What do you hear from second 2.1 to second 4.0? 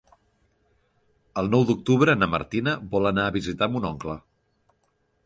na Martina vol anar a visitar mon